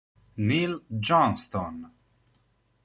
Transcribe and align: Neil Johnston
Neil 0.41 0.81
Johnston 0.89 1.85